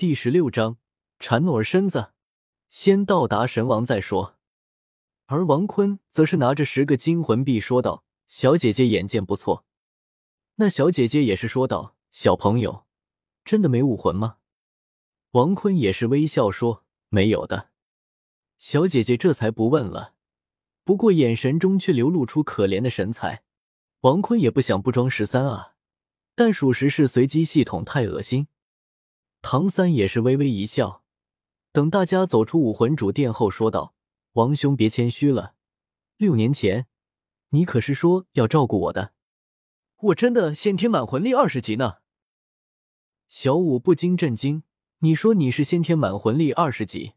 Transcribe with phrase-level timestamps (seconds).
[0.00, 0.78] 第十六章，
[1.18, 2.12] 缠诺儿身子，
[2.70, 4.38] 先到达神王再说。
[5.26, 9.66] 而王坤则是拿着十个金魂币说道：“小姐姐眼见不错。”
[10.56, 12.86] 那小姐姐也是说道：“小朋友，
[13.44, 14.38] 真的没武魂吗？”
[15.32, 17.68] 王坤也是微笑说：“没有的。”
[18.56, 20.14] 小姐姐这才不问了，
[20.82, 23.42] 不过眼神中却流露出可怜的神采。
[24.00, 25.74] 王坤也不想不装十三啊，
[26.34, 28.46] 但属实是随机系统太恶心。
[29.42, 31.02] 唐三也是微微一笑，
[31.72, 33.94] 等大家走出武魂主殿后，说道
[34.34, 35.54] ：“王兄别谦虚了，
[36.16, 36.86] 六年前
[37.50, 39.12] 你可是说要照顾我的。”
[40.02, 41.96] 我真的先天满魂力二十级呢。
[43.28, 44.62] 小五不禁震惊
[45.00, 47.14] ：“你说你是先天满魂力二十级？”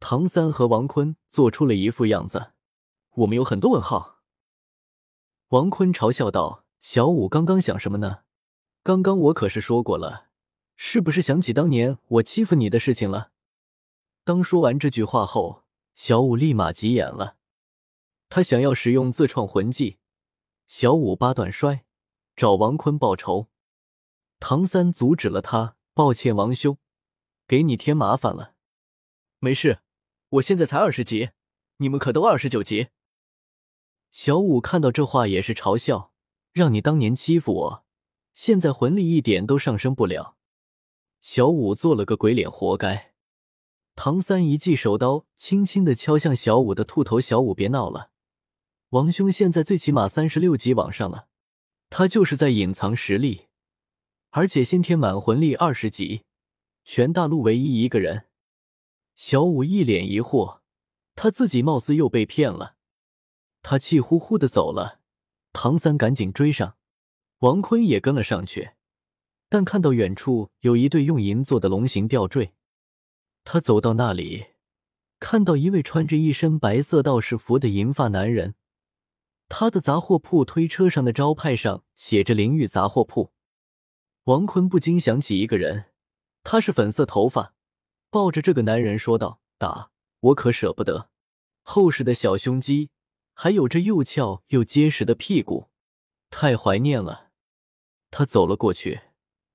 [0.00, 2.52] 唐三和王坤做出了一副样子。
[3.16, 4.20] 我们有很多问号。
[5.48, 8.20] 王坤嘲笑道：“小五刚刚想什么呢？
[8.82, 10.27] 刚刚我可是说过了，
[10.80, 13.32] 是不是想起当年我欺负你的事情了？”
[14.24, 15.64] 当说完这句话后，
[15.94, 17.36] 小五立马急眼了，
[18.28, 19.98] 他想要使用自创魂技。
[20.68, 21.84] 小五八段摔，
[22.36, 23.48] 找王坤报仇。
[24.38, 26.78] 唐三阻止了他，抱歉，王兄，
[27.48, 28.54] 给你添麻烦了。
[29.40, 29.80] 没事，
[30.28, 31.30] 我现在才二十级，
[31.78, 32.88] 你们可都二十九级。
[34.12, 36.12] 小五看到这话也是嘲笑，
[36.52, 37.84] 让你当年欺负我，
[38.32, 40.37] 现在魂力一点都上升不了。
[41.20, 43.12] 小五做了个鬼脸，活该。
[43.94, 47.20] 唐三一记手刀，轻轻的敲向小五的兔头。
[47.20, 48.10] 小五，别闹了。
[48.90, 51.26] 王兄现在最起码三十六级往上了，
[51.90, 53.48] 他就是在隐藏实力，
[54.30, 56.22] 而且先天满魂力二十级，
[56.84, 58.26] 全大陆唯一一个人。
[59.16, 60.60] 小五一脸疑惑，
[61.16, 62.76] 他自己貌似又被骗了。
[63.60, 65.00] 他气呼呼的走了，
[65.52, 66.76] 唐三赶紧追上，
[67.40, 68.70] 王坤也跟了上去，
[69.48, 72.52] 但看到远处有一对用银做的龙形吊坠，
[73.44, 74.46] 他走到那里，
[75.18, 78.54] 看到一位穿着一身白色道士服的银发男人。
[79.48, 83.32] 他的杂货铺推车上的招牌上写着“灵玉杂货铺”。
[84.24, 85.86] 王坤不禁想起一个人，
[86.44, 87.54] 他是粉色头发，
[88.10, 89.90] 抱着这个男人说道：“打
[90.20, 91.08] 我可舍不得，
[91.62, 92.90] 厚实的小胸肌，
[93.32, 95.68] 还有着又翘又结实的屁股，
[96.28, 97.30] 太怀念了。”
[98.12, 99.00] 他走了过去，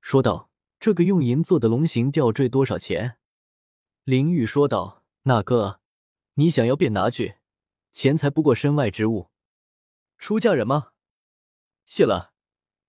[0.04, 0.50] 说道
[0.82, 3.20] ：“这个用银做的龙形吊坠多少钱？”
[4.04, 5.80] 灵玉说道：“那个，
[6.34, 7.38] 你想要便拿去，
[7.94, 9.32] 钱财不过身外之物。”
[10.20, 10.90] 出嫁人吗？
[11.86, 12.34] 谢了。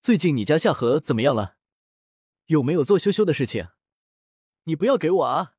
[0.01, 1.55] 最近你家夏荷怎么样了？
[2.47, 3.69] 有没有做羞羞的事情？
[4.65, 5.53] 你不要给我啊！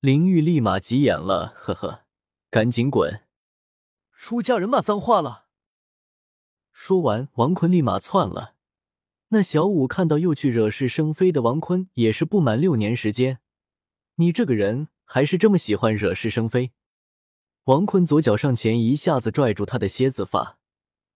[0.00, 2.06] 林玉立马急眼了，呵呵，
[2.50, 3.24] 赶紧滚！
[4.16, 5.46] 出家人骂脏话了。
[6.72, 8.53] 说完，王坤立马窜了。
[9.34, 13.40] 那小五看到又去惹是生非的王坤，也是不满六年时间，
[14.14, 16.70] 你这个人还是这么喜欢惹是生非。
[17.64, 20.60] 王坤左脚上前，一下子拽住他的蝎子发，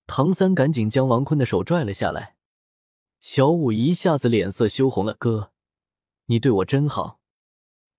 [0.08, 2.34] 唐三赶紧将王坤的手拽了下来。
[3.20, 5.52] 小五一下子脸色羞红了：“哥，
[6.26, 7.20] 你对我真好。”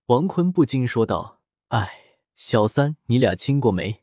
[0.08, 4.02] 王坤不禁说道：“哎，小三，你俩亲过没？”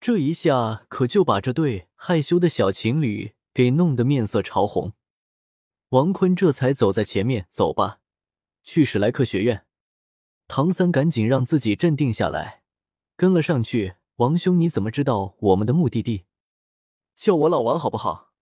[0.00, 4.94] 这一下可就把这对害羞的小情侣给弄得面色潮红。
[5.90, 8.00] 王坤这才走在前面：“走吧，
[8.62, 9.64] 去史莱克学院。”
[10.46, 12.62] 唐三赶紧让自己镇定下来。
[13.16, 16.26] 跟了上去，王兄，你怎么知道我们的目的地？
[17.16, 18.34] 叫我老王好不好？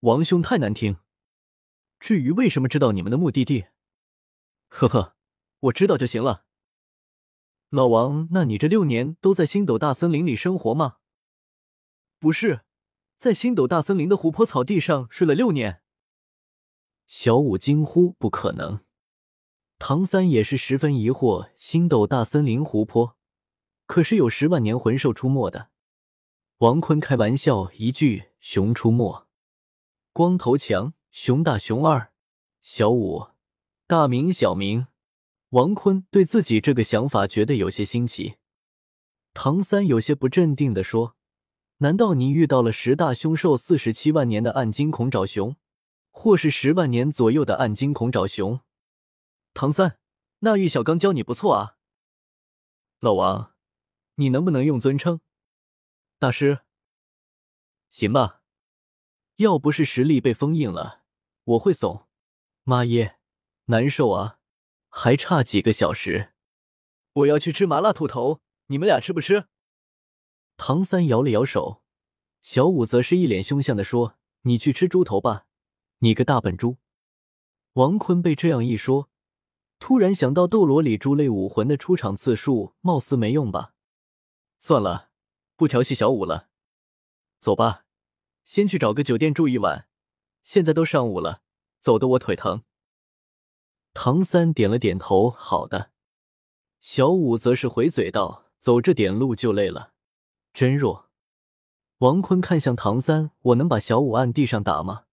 [0.00, 0.98] 王兄太难听。
[1.98, 3.66] 至于为什么知道你们的目的地，
[4.68, 5.16] 呵呵，
[5.60, 6.44] 我知道就行了。
[7.70, 10.98] 老王，那你这六年都在星斗大森林里生活吗？
[12.20, 12.62] 不是，
[13.18, 15.81] 在星斗大森林的湖泊草地上睡了六年。
[17.14, 18.80] 小五惊呼：“不可能！”
[19.78, 23.18] 唐三也是十分疑惑：星斗大森林湖泊。
[23.84, 25.68] 可是有十万年魂兽出没的，
[26.60, 29.26] 王坤开玩笑一句：“熊出没，
[30.14, 32.12] 光头强，熊大，熊二，
[32.62, 33.26] 小五，
[33.86, 34.86] 大明，小明。”
[35.52, 38.36] 王坤对自己这个想法觉得有些新奇。
[39.34, 41.14] 唐三有些不镇定的说
[41.78, 45.54] ：“难道你遇到了十大凶兽、四十七万年的暗金恐爪熊，
[46.12, 48.60] 或是十万年左右的暗金恐爪熊？”
[49.52, 49.98] 唐三，
[50.38, 51.76] 那玉小刚教你不错啊，
[53.00, 53.52] 老王。
[54.16, 55.20] 你能不能用尊称，
[56.18, 56.60] 大师？
[57.88, 58.42] 行吧，
[59.36, 61.02] 要不是实力被封印了，
[61.44, 62.06] 我会怂。
[62.62, 63.18] 妈耶，
[63.64, 64.38] 难受啊！
[64.90, 66.34] 还差几个小时，
[67.14, 69.48] 我要去吃麻辣兔头，你们俩吃不吃？
[70.58, 71.82] 唐三摇了摇手，
[72.42, 75.46] 小五则是一脸凶相的说：“你去吃猪头吧，
[76.02, 76.78] 你个大笨猪！”
[77.74, 79.08] 王坤被这样一说，
[79.78, 83.74] 突然想到斗罗里猪类武魂的出场次数貌似没用吧？
[84.58, 85.10] 算了，
[85.56, 86.48] 不调戏小五了。
[87.38, 87.84] 走吧，
[88.44, 89.88] 先去找个酒店住一晚。
[90.42, 91.42] 现在都上午了，
[91.78, 92.64] 走的我腿疼。
[93.94, 95.92] 唐三点了点头，好的。
[96.80, 99.92] 小五则是回嘴道：“走这点路就累了，
[100.52, 101.10] 真弱。”
[101.98, 105.04] 王坤看向唐三：“我能把小五按地上打吗？”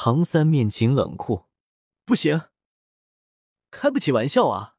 [0.00, 1.46] 唐三面情冷酷
[2.06, 2.42] ：“不行，
[3.68, 4.76] 开不起玩笑啊。”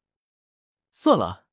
[0.94, 1.46] 算了。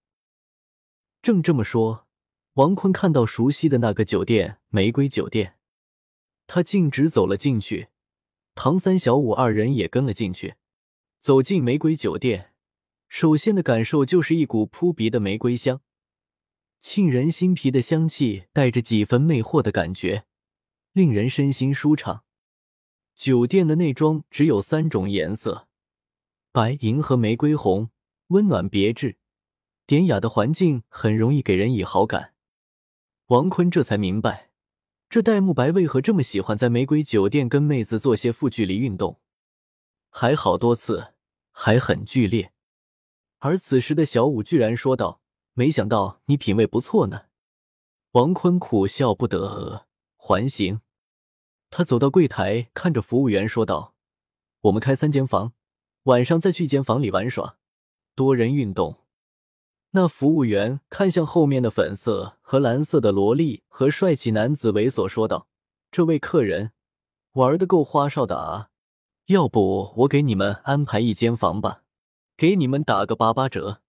[1.20, 2.06] 正这么说，
[2.52, 5.58] 王坤看到熟悉的那个酒店——玫瑰酒店，
[6.46, 7.88] 他径直走了进去。
[8.54, 10.54] 唐三、小五二人也跟了进去。
[11.18, 12.54] 走进玫瑰酒店，
[13.08, 15.80] 首先的感受就是一股扑鼻的玫瑰香。
[16.80, 20.24] 沁人心脾的香气，带着几分魅惑的感觉，
[20.92, 22.22] 令人身心舒畅。
[23.16, 25.66] 酒店的内装只有三种颜色：
[26.52, 27.90] 白银和玫瑰红，
[28.28, 29.16] 温暖别致。
[29.86, 32.34] 典雅的环境很容易给人以好感。
[33.28, 34.50] 王坤这才明白，
[35.08, 39.18] 这戴沐白为何这么喜欢在玫瑰酒店跟妹子做些负距离运动，
[40.10, 41.14] 还好多次，
[41.50, 42.52] 还很剧烈。
[43.38, 45.22] 而此时的小五居然说道。
[45.58, 47.22] 没想到你品味不错呢，
[48.10, 49.86] 王坤苦笑不得。
[50.18, 50.82] 还行。
[51.70, 53.94] 他走到柜台，看着服务员说道
[54.62, 55.52] ：“我们开三间房，
[56.04, 57.58] 晚上再去一间房里玩耍，
[58.14, 58.96] 多人运动。”
[59.92, 65.48] 那服务员看向后面的粉色和蓝色的萝莉和帅气男子，猥琐说道
[65.90, 66.72] ：“这位客人
[67.32, 68.68] 玩的够花哨的啊，
[69.26, 71.82] 要不我给你们安排一间房吧，
[72.36, 73.80] 给你们打个八八折。”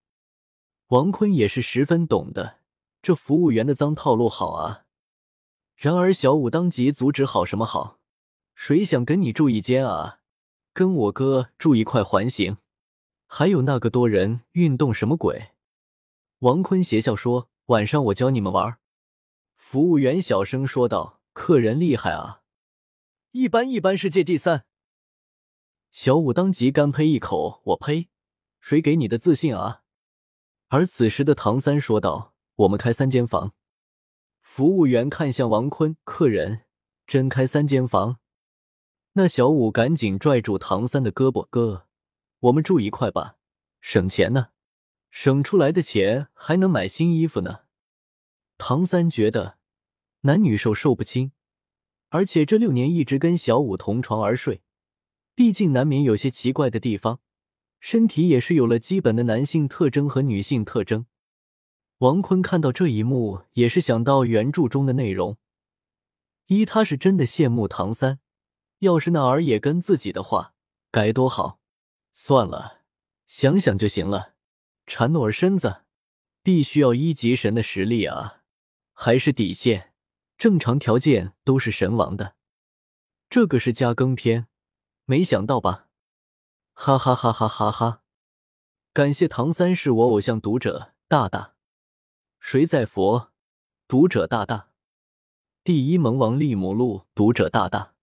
[0.90, 2.60] 王坤也是十分懂的，
[3.02, 4.86] 这服务员的脏套路好啊。
[5.78, 8.00] 然而小五当即阻止：“好什么好？
[8.56, 10.22] 谁想跟你住一间啊？
[10.74, 12.58] 跟我哥住一块还行。
[13.28, 15.52] 还有那个多人运动什么鬼？”
[16.40, 18.80] 王坤邪笑说：“晚上我教你们玩。”
[19.56, 22.42] 服务员小声说道：“客人厉害啊，
[23.32, 24.66] 一般一般，世界第三。”
[25.92, 28.10] 小五当即干呸一口：“我呸！
[28.60, 29.84] 谁给你的自信啊？”
[30.70, 32.34] 而此时的唐三说道
[32.66, 33.54] ：“我们开三间房。”
[34.58, 36.62] 服务员看向王坤：“客人
[37.06, 38.18] 真开三间房？”
[39.14, 41.86] 那小五赶紧拽住唐三的胳膊：“哥，
[42.40, 43.36] 我们住一块吧，
[43.82, 44.48] 省钱呢，
[45.12, 47.66] 省出来的钱还能买新衣服呢。”
[48.58, 49.60] 唐三觉得
[50.22, 51.34] 男女授受不亲，
[52.10, 54.64] 而且这六年一直跟小五同床而睡，
[55.36, 57.20] 毕竟难免有些奇怪的地方。
[57.80, 61.06] 身体也是有了基本的男性特征和女性特征。
[62.00, 65.38] 王坤看到这一幕，也是想到原著中的内容。
[66.46, 68.20] 一，他是真的羡慕唐三，
[68.80, 70.54] 要是那儿也跟自己的话，
[70.92, 71.60] 该多好。
[72.14, 72.82] 算了，
[73.26, 74.36] 想想就行了。
[74.86, 75.82] 缠诺儿身子，
[76.44, 78.44] 必须要一级神的实力啊，
[78.94, 79.94] 还是底线？
[80.38, 82.36] 正常条件都是神王的。
[83.28, 84.48] 这个是加更篇，
[85.06, 85.88] 没想到吧？
[86.74, 88.04] 哈哈哈哈哈哈！
[88.94, 91.56] 感谢唐三是我偶像读者大大，
[92.50, 93.34] 谁在佛？
[93.90, 94.70] 读者大大，
[95.66, 97.94] 第一萌王利姆路读者大大，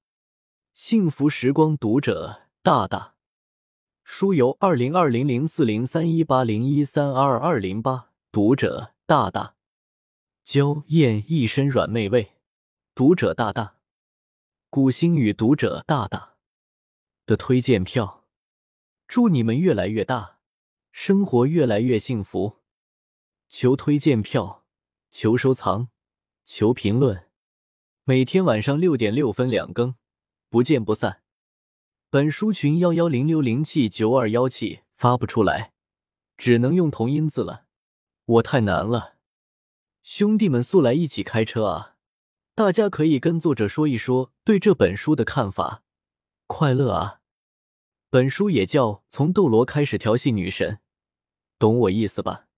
[0.74, 3.14] 幸福时光读者大大，
[4.02, 9.54] 书由二零二零零四零三一八零一三二二零八读者大大，
[10.44, 12.32] 娇艳一身软妹味
[12.94, 13.76] 读者大大，
[14.68, 16.34] 古星宇读者大大
[17.24, 18.26] 的推荐票。
[19.08, 20.40] 祝你们越来越大，
[20.92, 22.63] 生活越来越幸福。
[23.56, 24.64] 求推荐票，
[25.12, 25.88] 求收藏，
[26.44, 27.28] 求评论。
[28.02, 29.94] 每天晚上六点六分两更，
[30.48, 31.22] 不见不散。
[32.10, 35.72] 本书群幺幺零六零七九二幺七发不出来，
[36.36, 37.66] 只能用同音字了。
[38.24, 39.18] 我太难了，
[40.02, 41.94] 兄弟们速来一起开车啊！
[42.56, 45.84] 大家可以跟作者说一说对这本书的看法。
[46.48, 47.20] 快乐啊！
[48.10, 50.74] 本书也叫《从斗罗开始调戏女神》，
[51.56, 52.48] 懂我意思吧？